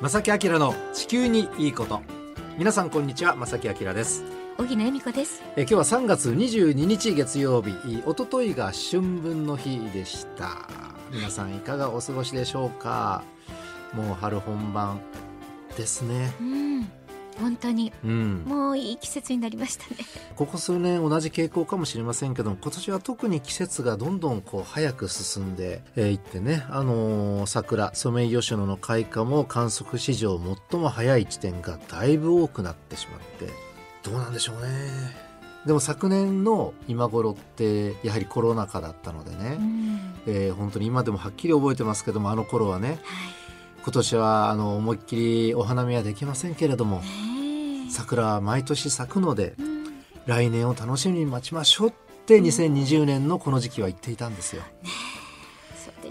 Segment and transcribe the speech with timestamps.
[0.00, 2.00] 正木明の地球にいいこと。
[2.56, 4.24] 皆さんこんにちは正木明です。
[4.56, 5.42] 小木恵美子です。
[5.56, 10.66] え今日は3月22日月曜日一昨日が春分の日でした。
[11.12, 13.22] 皆さんいかがお過ごしでしょうか。
[13.92, 15.02] もう春本番
[15.76, 16.32] ですね。
[16.40, 16.69] うん
[17.40, 17.92] 本当に。
[18.04, 18.44] うん。
[18.46, 19.96] もういい季節になりましたね。
[20.36, 30.40] ここ数年同じ傾向かもしれませんけども今年は特に季節がどんどんこう早く進んでい、ってね、あのー桜ソメイヨシノの開花も観測史上
[30.70, 33.52] 最も早い地点がだいぶ多くなってしまって
[34.02, 34.68] どうなんでしょうね。
[35.66, 40.00] でも昨年の今頃ってやはりコロナ禍だったのでね、うん。
[40.26, 42.98] えー本当に今でもはっきり覚えてますけどもあの頃はねはい。
[43.82, 47.02] 今年はあの思いっきりお花見はできませんけれども
[47.90, 49.80] 桜は毎年咲くのでうん。
[50.26, 51.92] 来年を楽しみに待ちましょうっ
[52.26, 54.62] て2020年のこの時期は言っていたんですよ。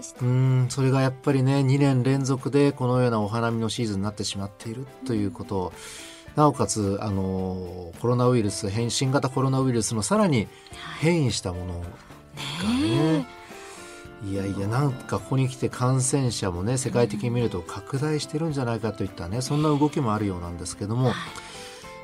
[0.02, 5.56] そうんそれがやっぱりね2年連続でこのようなお花見のシーズンになってしまっているということ。
[5.56, 5.72] を
[6.36, 10.46] なおかつあのコロナウイルス変新型コロナウイルスのさらに
[11.00, 13.18] 変異したものがね。
[13.18, 13.26] ね
[14.22, 21.12] いやいやなんかここに来て感染者もね世界的に見ると拡大してるんじゃないかといったねそんな動きもあるようなんですけども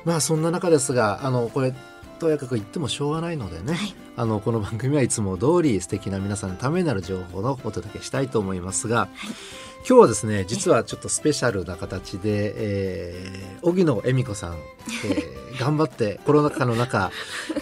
[0.07, 1.73] まあそんな中ですがあのこれ
[2.17, 3.93] とやかく言ってもしょうがないのでね、はい。
[4.15, 9.09] あのこの番組はいつも通り素敵な皆さんのためになる情報をお届けしたいと思いますが、
[9.87, 14.57] 今日はですね実はちょっとスペシャルな形で、えー、荻野恵美子さん、
[15.05, 17.11] えー 頑張ってコロナ禍の中、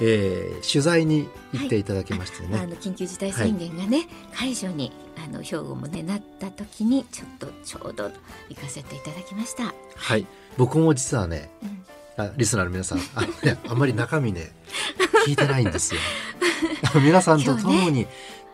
[0.01, 8.11] えー取材に行っていただきましてね、あの緊急事態宣言がね、解除にあの兵庫もねなった時にちょっとちょうど
[8.49, 9.73] 行かせていただきました。
[9.95, 10.27] はい。
[10.57, 11.85] 僕も実はねうん
[12.17, 14.51] あリスナーの皆さんあの、ね、あんまり中身ね
[15.25, 16.01] 聞いてないんですよ。
[17.01, 18.07] 皆さんと共に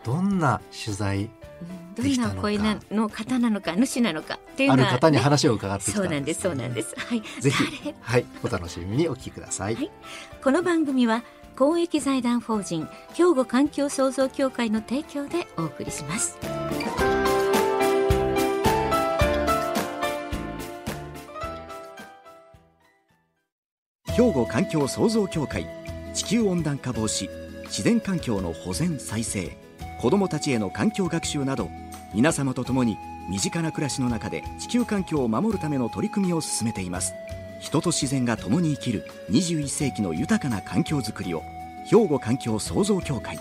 [0.04, 6.94] どんな取材うんどんな声なの方なのか主なのかっていうあるのは、ね、方に話を伺ってきたそうなんですそうなんです。
[6.96, 7.22] はい。
[7.40, 9.90] ぜひ誰はいお楽しみにお聞きください、はい。
[10.42, 11.22] この番組は
[11.56, 16.61] 公益財団法人兵庫環境創造協会の提供でお送りします。
[24.22, 25.66] 兵庫環境創造協会
[26.14, 27.28] 地球温暖化防止
[27.64, 29.58] 自然環境の保全再生
[30.00, 31.68] 子どもたちへの環境学習など
[32.14, 32.96] 皆様と共に
[33.28, 37.14] 身近な暮らしの中で地球環境を守るための取り組みを進めています
[37.60, 41.42] 人と自然が共に生きる21世紀の豊かな環境づくりを
[41.90, 43.40] 兵庫環境創造協会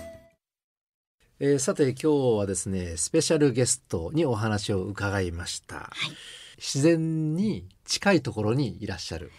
[1.40, 6.12] えーさて今日はですねスペシャルゲストにお話を伺いました、はい。
[6.58, 9.32] 自然に近いところにいらっしゃる。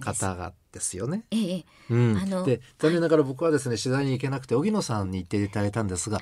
[0.00, 1.40] 方がですよね、ええ。
[1.40, 2.16] ええうん。
[2.16, 6.20] あので残念ながら僕はですね取材に行けなくて荻野さんに行っていただいたんですが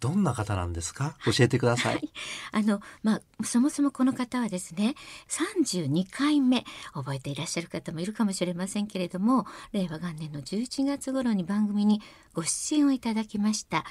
[0.00, 1.16] どんな方なんですか？
[1.24, 2.08] 教えてください、
[2.52, 4.94] あのまあそもそもこの方はですね
[5.28, 6.64] 32回目
[6.94, 12.00] 覚えていらっしゃる方もいるかもしれませんけれども令和元年の11月頃に番組に
[12.32, 13.84] ご出演をいただきました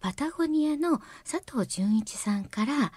[0.00, 2.92] パタゴニアの佐藤純一さんから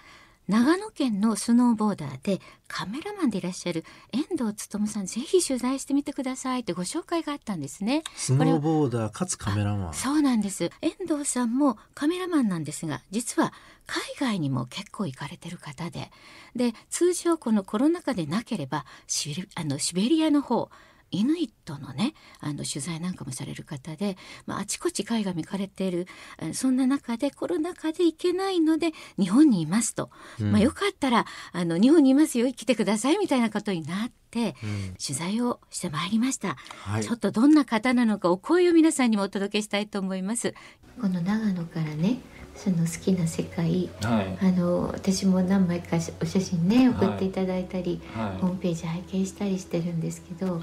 [0.47, 6.61] 長野県のスノーボーダーでカメラマンでいらっしゃる遠藤勉さんぜひ取材してみてください。
[6.61, 8.03] ってご紹介があったんですね。
[8.15, 9.93] スノーボーダーかつカメラマン。
[9.93, 10.71] そうなんです。
[10.81, 13.51] 遠藤さんもカメラマンなんですが実は
[13.87, 16.11] 海外にも結構行かれてる方で。
[16.55, 20.69] で通常このコロナ禍でなければシベあのシベリアの方
[21.11, 22.13] イヌイットのね。
[22.39, 26.07] あの取材なんかもされる方で、まあ、あちこち海外に行かれている。
[26.37, 30.09] あそんな中でコロナ禍で行けないので日本にいますと、
[30.39, 30.51] うん。
[30.51, 34.95] まあ、よかったらあの日本にいますよ来てくださいみたいなことになってうん。
[34.95, 36.55] 取材をしてまいりました。
[36.83, 37.03] はい。
[37.03, 40.53] ちょっとどんな方なのかお声を皆さんにもお届けしたいと思います。
[41.01, 42.19] この長野からね、
[42.57, 44.37] その好きな世界、はい。
[44.41, 50.59] あの私も何枚かお写真ね送っていただいたり、はホームページ拝見したりしてるんですけど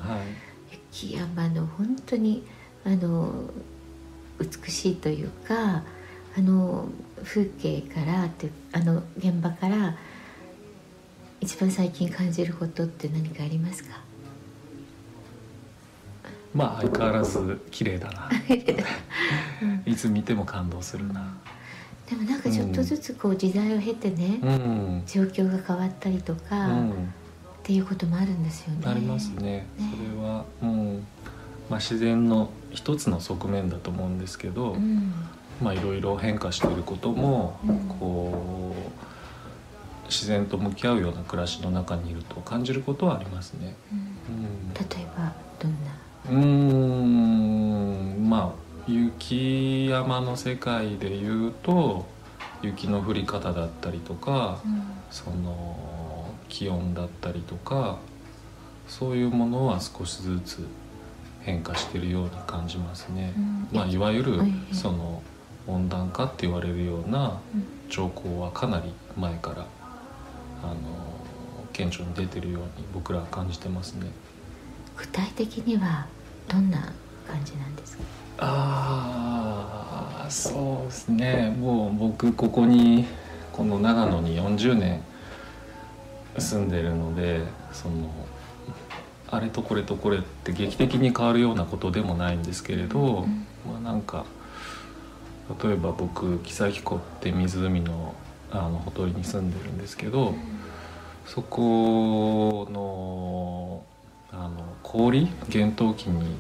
[0.93, 2.44] 雪山の本当に
[2.84, 3.44] あの
[4.41, 5.84] 美しいというか、
[6.37, 6.88] あの
[7.22, 9.97] 風景からってあの現場から
[11.41, 14.01] 一番最近感じることって何かありますか？
[16.53, 18.30] まあ相変わらず綺麗だな。
[19.63, 19.83] うん。
[19.86, 21.36] いつ見ても感動するな
[22.09, 27.15] でもなんかちょっとずつこう時代を経てね、うん、状況が変わったりとか、っうん、
[27.62, 28.86] ていうこともあるんですよね。
[28.86, 29.66] ありますね。
[29.77, 31.06] それは、うん。
[31.71, 35.15] まあ、自然の一つの側面だと思うんですけど、うん、
[35.62, 37.78] まあいろいろ変化していることも、うん。
[37.98, 43.74] こう自然と向き合うような暮らしの中にいると感じることはありますね。
[43.91, 43.98] うん。
[43.98, 44.74] うん。
[44.74, 45.78] 例えばどんな？
[46.30, 46.36] うー
[48.18, 52.05] んまあ雪山の世界でいうと
[52.63, 54.61] 雪の降り方だったりとか、
[55.11, 57.99] その気温だったりとか
[58.89, 60.67] そういうものは少しずつ
[61.43, 63.33] 変化してるように感じますね。
[63.37, 65.23] うんまあ、いわゆるはいその
[65.67, 67.39] 温暖化って言われるような
[67.89, 69.65] 兆候はかなり前から
[70.63, 70.75] あの
[71.73, 74.09] 顕著に出てるように僕らは感じてますね。
[74.97, 76.07] 具体的には
[76.49, 76.93] どんな
[77.27, 78.05] 感じなんですか？
[78.39, 81.54] ああそうですね。
[81.59, 83.07] もう僕ここに
[83.53, 85.03] この長野に40年
[86.39, 87.42] 住んでるので
[87.72, 88.10] その
[89.31, 93.27] あれとこれとこれって劇的に変わるようなことでもないんですけれど、
[93.66, 94.25] まあなんか
[95.63, 98.15] 例えば僕木崎湖って湖の
[98.51, 100.34] あのほとりに住んでるんですけど、
[101.27, 103.83] そこの
[104.36, 105.28] あの氷？
[105.48, 106.36] 厳冬期に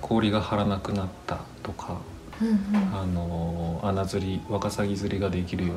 [0.00, 1.98] 氷が張らなくなったとか
[2.40, 2.56] うんうん。
[2.94, 5.76] あの穴釣りワカサギ釣りができるよう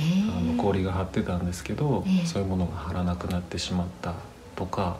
[0.00, 2.26] へにあえの氷が張ってたんですけど、ええ。
[2.26, 4.14] そういうものが張らなくなってしまった
[4.56, 4.96] とか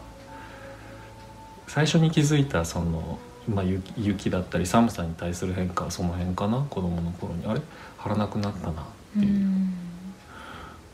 [1.66, 3.18] 最初に気づいたその、
[3.48, 6.66] まあ、雪雪だったり寒さに対する変化はその辺かな？
[6.70, 7.44] 子供の頃に。
[7.46, 7.60] あれ？
[7.98, 8.84] 張らなくなったなっ
[9.14, 9.74] ていううん。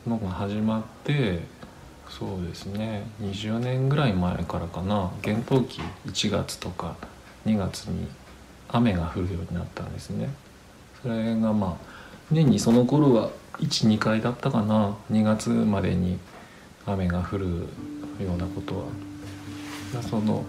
[0.07, 1.39] のが始まって
[2.09, 3.03] そうですね。
[3.21, 5.11] 20年ぐらい前からかな。
[5.21, 6.95] 厳冬期1月とか
[7.45, 8.07] 2月に
[8.69, 10.29] 雨が降るようになったんですね。
[11.01, 11.85] それがまあ
[12.31, 13.29] 年にその頃は
[13.59, 14.95] 12回だったかな。
[15.11, 16.17] 2月までに
[16.85, 18.85] 雨が降るようなことは。
[19.93, 20.45] だその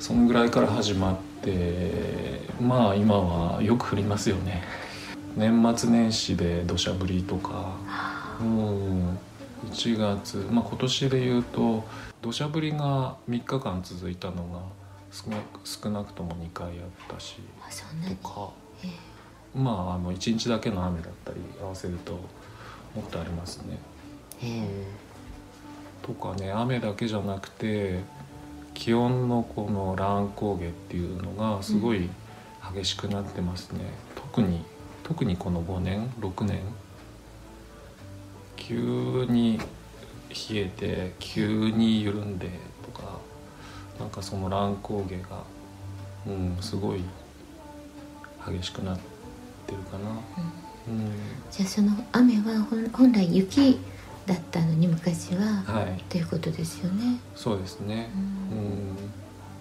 [0.00, 4.64] そのぐらいから始まってまあ今はよく降りますよね。
[5.36, 7.76] 年末年始で土砂降りとか。
[8.40, 9.18] うん
[9.66, 11.84] 1月、まあ、今年でいうと
[12.22, 14.60] 土砂降りが3日間続いたのが
[15.12, 16.72] 少なく少なくとも2回あっ
[17.08, 17.36] たし
[18.22, 18.50] とか。
[18.82, 19.10] え
[19.54, 22.12] まああの1日だけの雨だったり合わせると
[22.94, 23.78] もっとありますね。
[24.42, 24.86] ええ。
[26.02, 28.00] とかね雨だけじゃなくて
[28.74, 32.08] 気温のこの乱高下っていうのがすごい
[32.74, 33.80] 激しくなってますね、
[34.14, 34.64] 特に
[35.02, 36.60] 特にこの5年6年
[38.70, 42.48] 急に冷えて急に緩んで
[42.84, 43.18] とか
[43.98, 45.42] なんかその乱高下が、
[46.28, 47.02] うん、すごい
[48.46, 48.98] 激しくなっ
[49.66, 50.10] てるかな。
[50.88, 51.12] うん。
[51.50, 53.80] じゃあその雨は本本来雪
[54.24, 58.08] だったのに昔ははい、ということですよね、そうですね。
[58.50, 58.58] うん。
[58.58, 58.64] う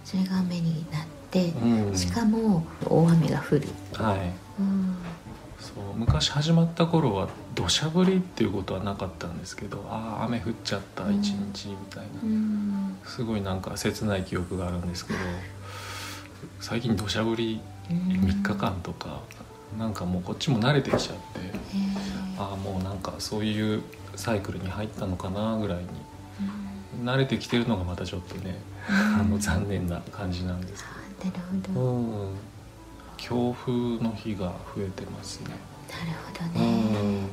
[0.06, 3.64] それが雨になって、ん、うん、しかも大雨が降る、
[3.94, 4.32] はい。
[4.60, 4.89] うん
[6.00, 11.20] 昔始まった頃は土砂降りっていうことはなかったんですけどああ雨降っちゃったうん。
[11.20, 12.98] 一日みたいな、うん。
[13.04, 15.20] すごいなんか切ない記憶があるんですけど
[16.62, 17.60] 最近土砂降り
[17.92, 17.98] うん。
[17.98, 19.20] 3日間とか、
[19.78, 21.22] なんかもうこっちも慣れてきちゃって
[22.38, 23.82] ああもうなんかそういう
[24.16, 25.88] サイクルに入ったのかなぐらいに
[27.04, 28.56] 慣れてきてるのがまたちょっとね、
[28.88, 31.32] あの残念な感じなんですあなる
[31.62, 32.36] けど、ほど、うん、
[33.18, 35.69] 強風の日が増えてますね。
[35.90, 37.28] なるほどうね、ん。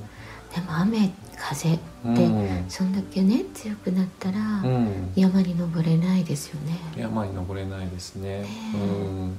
[0.55, 2.65] でも雨風って、うん。
[2.69, 6.79] そんだけね強くなったら、うん、山に登れないですよね。
[6.97, 9.39] 山に登れないですね、ねうん、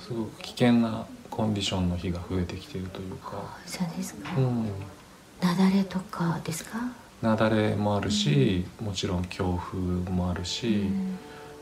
[0.00, 4.66] すごく危険なコンディションの日が増えてきてるというか、そうですか、うん、
[5.42, 6.78] 雪崩とかですか、
[7.22, 10.88] 雪崩もあるし、もちろん強風もあるし、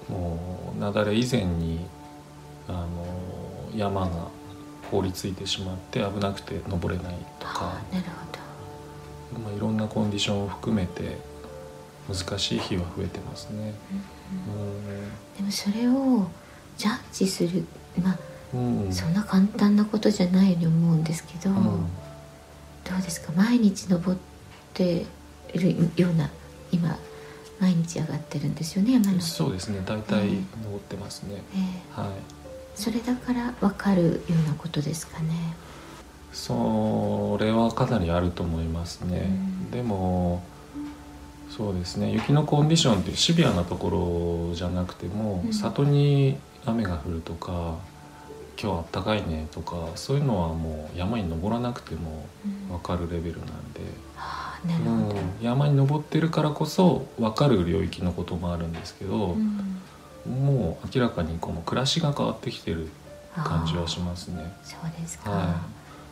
[0.09, 0.15] うん。
[0.15, 1.87] もう雪崩以前に
[2.69, 2.87] あの
[3.75, 4.29] 山が
[4.95, 7.81] 凍りついてしまって危なくて登れないとか。
[7.93, 11.19] あ、なるほまあ、いろんなコンディションを含めて
[12.09, 13.75] 難しい日は増えてますね。
[15.35, 16.29] どでもそれを
[16.79, 17.65] ジャッジする
[18.01, 18.19] まあ
[18.55, 18.93] うんうん。
[18.93, 21.65] そんな簡単なことじゃないように思うんですけど、うん。
[21.65, 21.71] ど
[22.97, 23.33] うですか？
[23.33, 24.19] 毎日登っ
[24.73, 25.05] て
[25.53, 26.31] いるような
[26.71, 26.97] 今
[27.59, 29.83] 毎日上がってるんですよね山のそうですね。
[29.85, 31.59] 大体うん登ってますね、え
[31.99, 32.01] え。
[32.01, 32.11] はい
[32.75, 35.55] それだから分かるようなことですかね。
[36.33, 39.71] それはかなりあると思いますね、うん。
[39.71, 40.43] でも
[41.49, 42.11] そうですね。
[42.13, 45.53] 雪のコンディションってシビアなところじゃなくても、うん。
[45.53, 47.77] 里に雨が降るとか
[48.61, 52.27] 今日あったかいねとかそういうのはもう山に登らなくても
[52.69, 53.81] 分かるレベルなんで、
[54.17, 59.81] ああなるほど、うん、山に登ってるからこそ分かる領域のこともあるんですけど、うん
[60.27, 62.89] もう明らかにこの暮らしが変わってきてる
[63.35, 64.43] 感じはしあますね。
[64.63, 65.55] あそうですか、は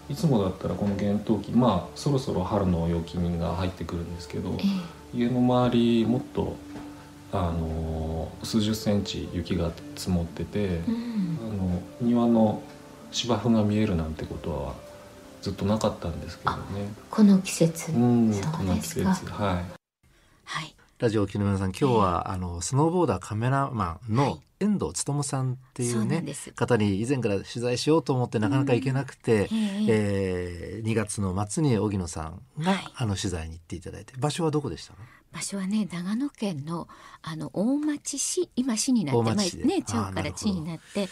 [0.09, 6.57] い、いつもだったらこの厳冬期まあそろそろ春の陽気が入ってくるんですけどえ家の周りもっと
[7.33, 11.39] あの数十センチ雪が積もってて、えうん。
[11.41, 12.63] あの庭の
[13.11, 14.75] 芝生が見えるなんてことは
[15.41, 16.93] ずっとなかったんですけどね。
[17.11, 19.05] この季節、うん、そうこの季節。
[19.05, 19.57] ですかはい。
[20.45, 35.01] はいラジオ沖の皆さん今日は、あのスノーボーダーカメラマンの遠藤勉さんっていうね、方に以前から取材しようと思ってなかなか行けなくて、うん、えー、2月の末に荻野さんが、はい、あの取材に行っていただいて場所はどこでしたか
[35.33, 36.87] 場所はね長野県の
[37.21, 41.09] あの大町市今市になってまあね町から地になって、えー、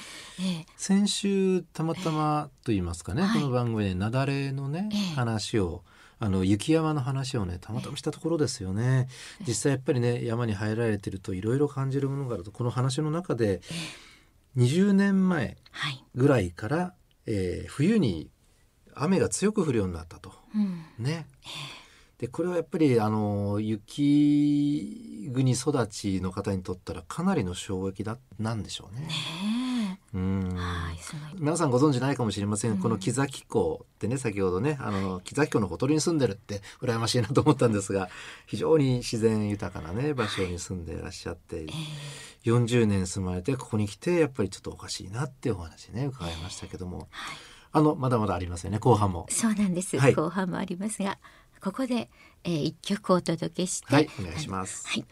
[0.77, 5.83] 先週たまたまと言いますかね、えー、この番組で雪崩のね、えー、話を
[6.23, 9.09] あの雪山の話をねたまたましたところですよね。
[9.47, 13.63] 実際やっぱりね山に入られてるといろいろ感じるものがあるとこの話の中で
[14.59, 15.57] 20年前
[16.15, 16.95] ぐらいから、は
[17.27, 18.29] い、えー、冬に
[18.95, 20.33] 雨が強く降るようになったと。
[20.55, 21.27] うん、ね。
[22.19, 29.07] でこれはやっぱりあの雪国育ちの方にとったらかなりの衝撃だなんでしょうね。
[29.07, 29.09] ね
[30.13, 30.57] うん。
[31.39, 38.09] 皆さんご存知ないかもしれません、うん、この木崎港ってね先ほどねあの木崎港のほとりに住んでるって羨ましいなと思ったんですが
[38.47, 41.69] 非常に自然豊かなね場所に住んでいらっしゃって、えー、
[42.45, 47.37] 40年住まれてここに来てやっぱりちょっとおかしいなっていうお話ね伺いましたけども、えーはい、
[47.73, 49.27] あのまだまだありますよね後半も。
[49.31, 51.19] そうなんです、はい、後半もありますが
[51.61, 52.11] ここで、
[52.45, 54.89] えー、一曲お届けしてはいお願いします。
[54.89, 55.05] はい、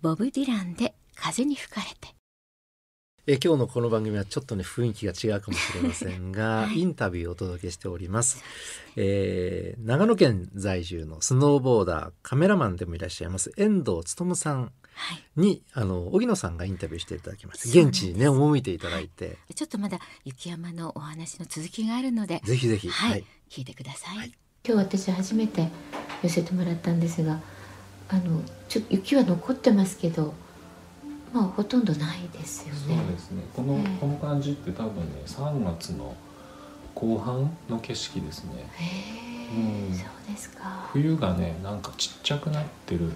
[0.00, 2.14] ボブ・ディランで風に吹かれて
[3.28, 8.42] え今日のこの番組はちょっとね雰囲気が違うかもしれませんが、 インタビューをお届けしております、
[8.96, 14.72] えー、長野県在住のスノーボーダーカメラマンでもいらっしゃいます遠藤勉さん
[15.36, 17.80] に、はい、あの荻野さんがインタビューしていただきました。
[17.80, 24.32] 現地にね赴いていただいて、はい、ちょっとまだ雪山のお話の続きがあるのでぜひぜひ、はい、聞いてください、
[24.66, 25.68] 今日私初めて
[26.24, 27.40] 寄せてもらったんですが
[28.08, 30.34] あのちょ雪は残ってますけど
[31.32, 32.80] まあほとんどないですよね。
[32.96, 33.42] そうですね。
[33.54, 36.14] この、えー、この感じって多分ね、3月の
[36.94, 38.68] 後半の景色ですね。
[38.76, 38.84] へ
[39.54, 40.88] え、うん、そうですか。
[40.92, 43.10] 冬がね、なんかちっちゃくなってる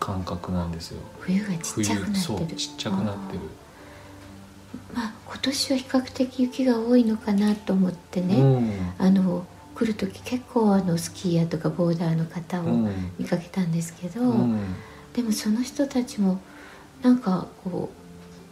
[0.00, 1.00] 感覚なんですよ。
[1.20, 2.16] 冬がちっちゃくなってる。
[2.16, 3.40] そうちっちゃくなってる。
[4.94, 14.74] まあ今年は比較的雪が多いのかなと思ってね、うん、あの来る時結構あのスキーヤーとかボーダーの方を見かけたんですけど、うん、
[15.12, 16.40] でもその人たちも
[17.04, 17.90] なんかこ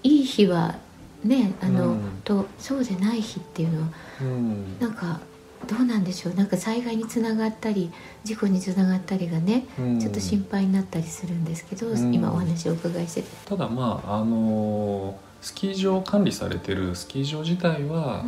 [0.05, 0.77] ういい日は
[1.25, 3.89] ねあの、うん、とそうでない日っていうのは、
[4.21, 5.21] うん、なんか
[5.67, 6.35] どうなんでしょう。
[6.35, 7.91] なんか災害につながったり
[8.25, 13.29] 事故につながったりがね、うん、ちょっと心配になったりするんですけど、うん、今お話をお伺いしてて。
[13.47, 18.25] ただまああのスキー場管理されてるスキー場自体は、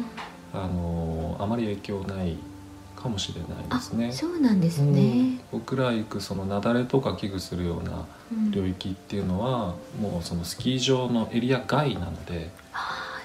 [0.54, 2.38] うん、あのあまり影響ない
[3.04, 4.10] かもしれないですね。
[4.12, 8.06] そうなんですね、うん、僕ら行くその雪崩とか危惧するような
[8.50, 13.20] 領域っていうのは、うん、もうそのスキー場のエリア外なので、あ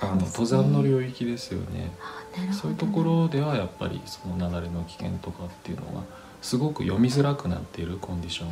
[0.00, 1.90] あの登山の領域ですよね。
[2.36, 6.04] ねそういうところではやっぱりその雪崩の危険とかっていうのが
[6.40, 8.48] すごく読みづらくなっているコンディション。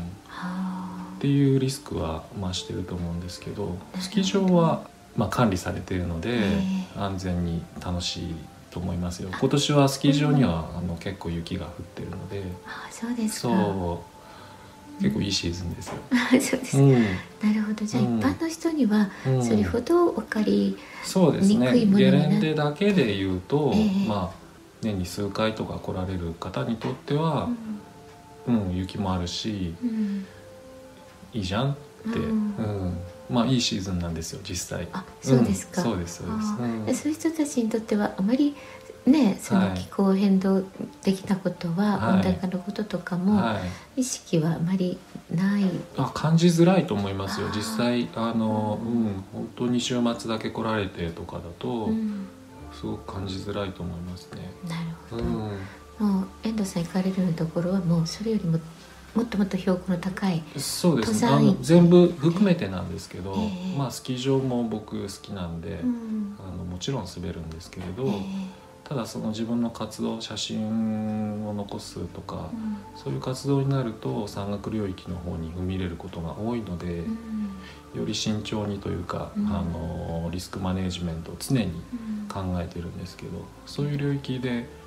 [1.19, 4.83] っていうリスクは増してると思うんですけどスキー場は
[5.17, 6.41] まあ管理されているので
[6.97, 8.35] 安全に楽しい
[8.73, 9.29] と思いますよ。
[9.39, 12.43] 今年はスキー場には、あの結構雪が降ってるので。
[12.67, 14.03] あそうですそ
[15.01, 15.03] う。
[15.03, 15.95] 結構いいシーズンですよ。
[16.41, 17.85] そうです、うん、なるほど。
[17.85, 19.11] じゃあ、一般の人には
[19.43, 21.87] それほどお借りそうですね。
[21.87, 24.43] ゲレンデだけで言うと、えー、まあ
[24.81, 27.49] 年に数回とか来られる方にとっては、
[28.47, 30.27] うん、うん、雪もあるし、うん、
[31.35, 31.75] いいじゃんっ
[32.13, 32.97] て、うん
[33.33, 34.89] まあいいシーズンなんですよ実際。
[34.93, 38.55] あそうですか、うん、そうですそうです、うん、そういう人たちにとってはあまり
[39.07, 40.63] ねその気候変動
[41.03, 43.61] 的なことは、はい、温暖化のこととかも、は
[43.97, 44.99] い、意識はあまり
[45.35, 45.65] ない。
[45.97, 47.49] あ感じづらいと思いますよ。
[47.55, 52.27] 実際あのうん、本当に週末だけ来られてとかだと、うん、
[52.73, 54.53] すごく感じづらいと思いますね。
[54.69, 58.59] なるほど、うん、もう遠藤さん行かれるところはもうそれよりも
[59.15, 61.29] もっともっと標高の高いそうですね。
[61.29, 68.21] あの全部含めてなんですけど、えー、まあスキー場も僕好きなんで、うん、あのもちろん滑るんですけれど、えー、
[68.85, 81.73] ただその自分の活動写真を残すとか、うん、そういう活動になると山岳領域の方に踏み入れることが多いので、うん、より慎重にというか、あのリスクマネジメントを常に
[82.33, 84.81] 考えてるんですけど、そういう領域で。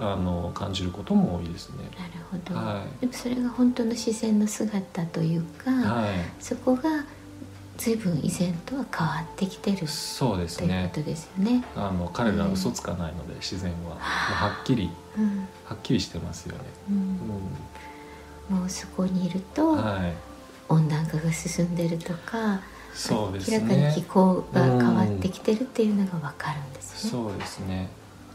[0.00, 1.84] あの感じることも多いですね。
[1.98, 2.54] なるほど。
[2.54, 7.04] はい、でもそれが本当の自然の姿というか、はい、そこが
[7.76, 10.90] 随分以前とは変わってきてるそうですね。
[10.92, 11.64] ということですよね。
[11.76, 16.64] あの彼らは嘘つかないので、うん、自然ははっきり、うん、はっきりしてますよね。
[18.50, 20.12] うん、もうそこにいると、はい、
[20.68, 22.60] 温暖化が進んでるとか。
[22.94, 27.10] そうですね、明らかに気候が変わってきてるっていうのがわかるんですね。
[27.10, 27.90] そうですね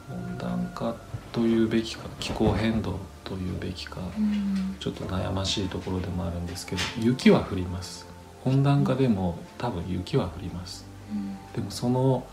[0.10, 0.96] 温暖化っ
[1.34, 4.78] というべきか気候変動というべきか、うん。
[4.80, 8.06] ちょっと悩ましいところでもあるんですけど雪は降ります。
[8.46, 10.86] 温暖化でも多分雪は降ります。
[11.12, 11.38] うん。
[11.54, 12.26] でもその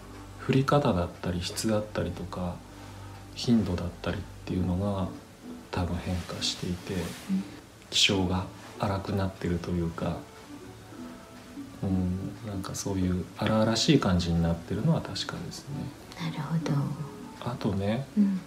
[0.47, 2.54] 降り方だったり質だったりとか
[3.35, 5.09] 頻度だったりっていうのが
[5.71, 6.95] 多分変化していて
[7.90, 8.45] 気象が
[8.78, 10.16] 荒くなってるというか
[11.83, 15.75] うんなんかそういう荒々しい感じになってるのは確かですね。
[16.21, 18.40] なるほど、あとねうん、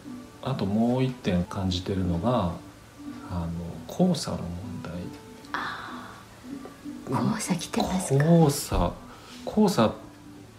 [0.46, 2.52] あともう一点感じてるのが
[3.32, 4.94] あの黄砂の問題。
[7.36, 8.92] 黄砂来てますか、黄砂。
[9.46, 9.94] 黄砂っ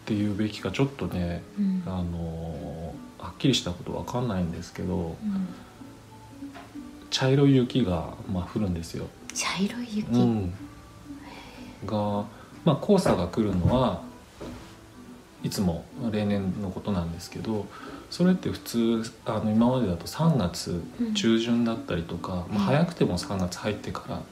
[0.06, 1.82] ていうべきかちょっとねうん。
[1.86, 5.48] あのはっきりしたことわかんないんですけどうん。
[7.10, 9.06] 茶色い雪が、まあ、降るんですよ。
[9.32, 10.52] 茶色い雪、うん、
[11.86, 12.24] が、
[12.64, 14.02] まあ、黄砂が来るのは
[15.44, 17.66] いつも例年のことなんですけど
[18.14, 20.80] それって普通あの今までだと3月
[21.16, 24.23] 中旬だったりとか、まあ、早くても3月入ってから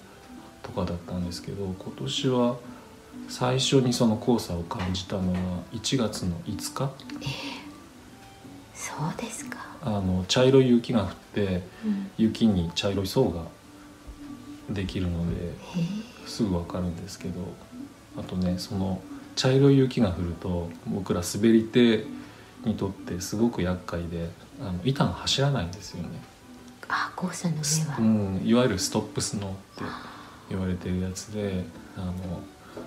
[0.63, 2.59] とかだったんですけど今年は
[3.29, 5.39] 最初にその黄砂を感じたのは
[5.73, 6.93] 1月の5日。
[8.73, 13.47] そうですか、あの茶色い雪が降ってうん、雪に茶色い層が
[14.71, 15.55] できるので
[16.29, 17.53] すぐ分かるんですけど
[18.17, 19.03] あとねその
[19.35, 22.05] 茶色い雪が降ると僕ら滑り手
[22.65, 26.09] にとってすごく厄介であの板が走らないんですよね、
[26.89, 29.85] あ黄砂の上は、うん、いわゆるストップスノーって
[30.51, 31.65] 言われてるやつで
[31.97, 32.15] あの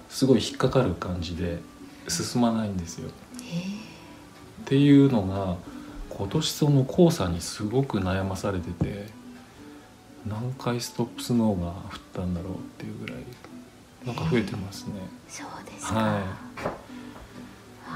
[0.10, 1.60] すごい引っかかる感じで
[2.08, 3.10] 進まないんですよ。
[3.10, 5.58] っていうのが
[6.10, 9.08] 今年その黄砂にすごく悩まされてて
[10.26, 11.74] 何回ストップスノーが降っ
[12.14, 13.18] たんだろうっていうぐらい
[14.06, 14.94] なんか増えてますね。
[15.28, 16.24] そうですか、はい、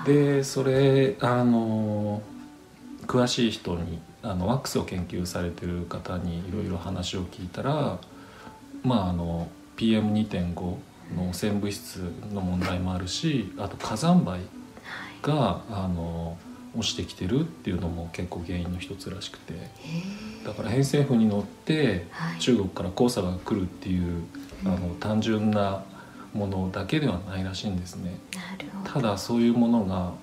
[0.06, 2.22] でそれあの
[3.08, 7.98] 詳しい人にあのワックスを研究されてる方にいろいろ話を聞いたら
[8.84, 10.56] まああの PM2.5
[11.16, 11.98] の汚染物質
[12.34, 14.42] の問題もあるしあと火山灰
[15.22, 16.38] があの
[16.78, 19.54] 落ちてきてるっていうのも結構原因の一つらしくて。
[20.46, 22.40] だから偏西風に乗ってはい。
[22.40, 24.24] 中国から黄砂が来るっていう
[24.66, 25.84] あの単純な
[26.34, 28.20] ものだけではないらしいんですね。
[28.34, 30.14] なるほどただそういうものが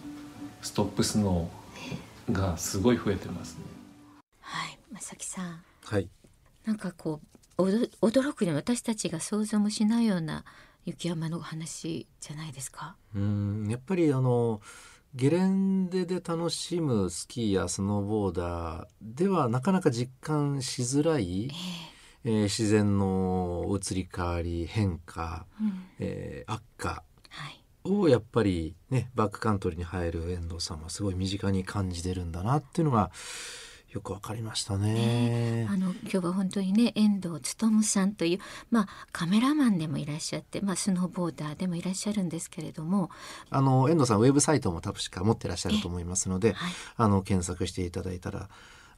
[0.62, 3.64] ストップスノーがすごい増えてますね。
[4.40, 6.08] はい正木さんはい
[6.64, 7.20] なんかこ
[7.58, 10.44] う驚くような私たちが想像もしないような
[10.84, 12.96] 雪山の話じゃないですか？
[13.14, 14.60] うんやっぱりあの
[15.14, 21.95] ゲレンデで楽しむスキーやスノーボーダーではなかなか実感しづらい、えー
[22.32, 25.84] 自然の移り変わり変化、うん。
[25.98, 27.62] えー悪化はい。
[27.84, 33.10] をやっぱりねバックカントリーに入る遠藤さんはすごい身近に感じてるんだなっていうのが
[33.90, 35.66] よくわかりましたね。
[35.70, 38.38] あの今日は本当にね遠藤勉さんという、
[38.70, 43.10] まあ、カメラマンでもいらっしゃって、まあ、スノーボーダーでもいらっしゃるんですけれども、
[43.48, 46.72] あの遠藤さんウェブサイトも確か持ってらっしゃると思いますので、はい。
[46.96, 48.48] あの検索していただいたら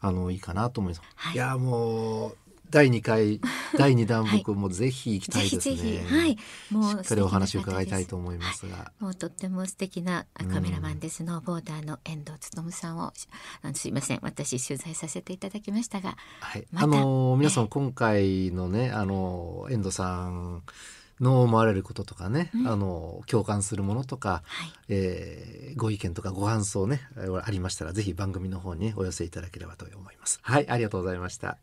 [0.01, 1.03] あのいいかなと思います。
[1.15, 1.35] はい。
[1.35, 2.37] い、やもう
[2.71, 3.41] 第2回
[3.77, 4.39] 第2弾はい。
[4.39, 5.77] 僕もぜひ行きたぜいですね。
[5.77, 6.39] ひぜひ、はい、
[6.71, 8.93] もうしっかりお話を伺いたいと思いますが。
[8.99, 13.13] もうとっても素敵なあカメラマンでスノーボーダーの遠藤勉さんを。
[13.63, 14.21] あのすいません。
[14.23, 16.17] 私取材させていただきましたが。
[16.41, 16.85] はい、また。
[16.87, 17.69] あの皆さんええ。
[17.71, 20.63] 今回のねあの遠藤さん
[21.21, 22.69] の思われることとかね、うん。
[22.69, 24.73] あの共感するものとか、はい。
[24.89, 30.41] えーご意見とかご感想ねえーありましたらぜひ番組の方にお寄せいただければと思います。
[30.43, 31.59] はいありがとうございました。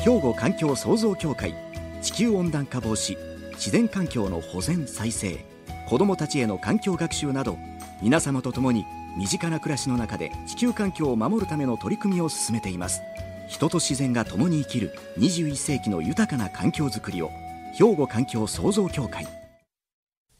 [0.00, 1.54] 兵庫環境創造協会
[2.02, 3.16] 地球温暖化防止
[3.52, 5.44] 自然環境の保全再生
[5.88, 7.56] 子どもたちへの環境学習など
[8.02, 8.84] 皆様と共に
[9.16, 13.00] 身近な暮らしの中で地球環境を守るための取り組みを進めています。
[13.48, 17.30] 人と自然が共に生きる21世紀の豊かな環境づくりを
[17.74, 19.26] 兵庫環境創造協会。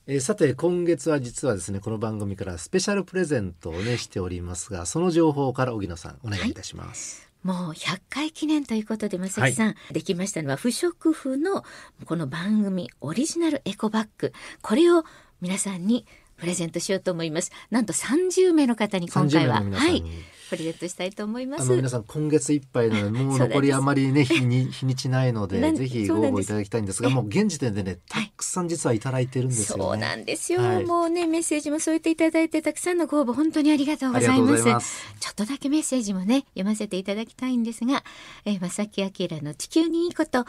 [0.07, 7.32] えーさて今月は実はですねこの番組からスペシャルプレゼントをねしておりますがその情報から荻野さんお願いいたします。
[7.43, 11.65] もう100回記念ということで正木さん、できましたのは不織布の
[12.05, 14.33] この番組オリジナルエコバッグ。
[14.61, 15.05] これを
[15.41, 17.51] 皆さんにプレゼントしようと思います。
[17.71, 20.05] なんと30名の方に今30回ははい
[20.53, 21.63] プレゼントしたいと思います。
[21.63, 29.83] あの皆さん今月いっぱいなのでもう 残りあまりね日に日にちないのでぜひご応募いただきたいんですがえもう現時点でねたくさん実はいただいてるんですよね。
[29.83, 30.85] そうなんですよ、はい。
[30.85, 35.07] もうねメッセージも添えていただいてたくさんのご応募本当にありがとうございます。
[35.21, 38.05] ちょっとだけメッセージもね読ませていただきたいんですが、
[38.45, 39.11] えー、正木明
[39.41, 40.47] の地球にいいこと100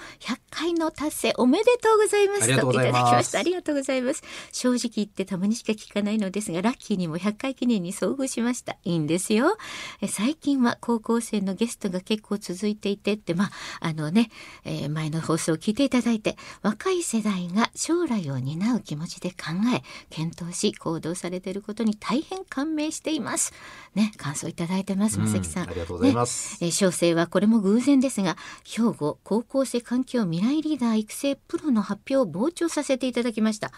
[0.49, 2.43] 回の達成おめでとうございます。
[2.43, 3.03] ありがとうございます。
[3.03, 3.39] とただきました。
[3.39, 4.23] ありがとうございます。
[4.51, 8.77] 正直言ってたまにしか聞かないのですがラッキーにも100回記念に遭遇しました。
[8.83, 9.57] いいんですよ
[10.01, 14.29] え最近は高校生のゲストが結構続いていてってまああのね、
[14.65, 19.35] えー、前の放送を聞いていただいて若い世代が将来を担う気持ちで考
[19.75, 23.53] え検討し行動されていることに大変感銘しています。
[23.95, 33.71] ね感想いただいてます正木さん、ありがとうございます、ね、えー、小生はこれも偶然ですが兵庫高校生環境未来リーダー育成プロの発表を傍聴させていただきました。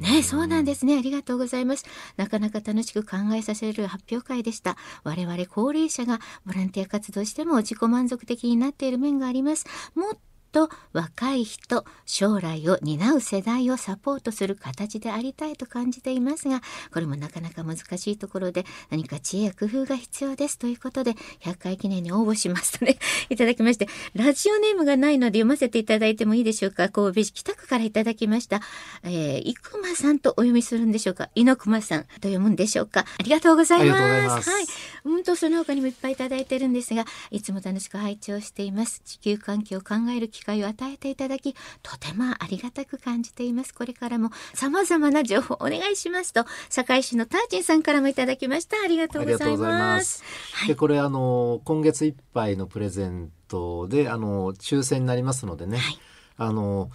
[0.00, 0.96] ねそうなんですね。
[0.96, 1.84] ありがとうございます。
[2.16, 4.76] なかなか楽しく考えさせる発表会でした。
[5.04, 9.66] 我々高齢者がボランティア活動しても自己満足的になっている面があります。
[9.96, 10.18] もっ
[10.50, 16.60] と若い人将来を担う世代をサポートする形でありたいと感じていますが
[16.92, 26.88] これもなかなか難しいところで何か知恵や工夫が必要ですということで100回記念に応募しますとねいただきましてラジオネームがないので読ませていただいてもいいでしょうか。
[26.88, 28.60] 神戸市北区からいただきました、
[29.04, 31.30] えー、生間さんとお読みするんでしょうか。
[31.34, 33.00] 猪熊さんと読むんでしょうか。
[33.18, 34.50] ありがとうございます。
[34.50, 34.64] はい。
[35.04, 39.02] うんとその他にもいっぱいいただいてるんですがいつも楽しく拝聴しています。
[39.04, 43.74] 地球環境を考える機会を与えていただきとてもありがたく感じています。
[43.74, 48.76] これからも様々な情報お願いしますと堺市のターチンさんからもいただきました。
[48.82, 50.22] ありがとうございます。
[50.68, 55.98] でこれあの今月いっぱいのプレゼントであの抽選になりますのでね、はい、
[56.36, 56.90] あの